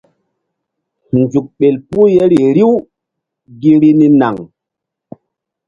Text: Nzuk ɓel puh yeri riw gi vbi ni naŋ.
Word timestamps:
Nzuk 1.19 1.47
ɓel 1.57 1.75
puh 1.89 2.07
yeri 2.15 2.39
riw 2.55 2.73
gi 3.59 3.71
vbi 3.77 3.89
ni 3.97 4.07
naŋ. 4.19 4.35